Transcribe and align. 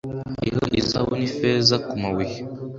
hariho 0.37 0.63
izahabu 0.79 1.13
n 1.19 1.21
ifeza 1.29 1.75
ku 1.87 1.93
mabuye 2.01 2.37